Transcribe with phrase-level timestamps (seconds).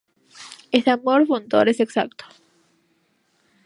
[0.77, 0.93] Este
[1.27, 2.25] funtor 'E" es exacto.